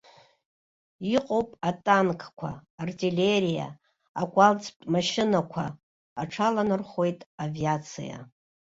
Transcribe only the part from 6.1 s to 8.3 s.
аҽаланархәуеит авиациа.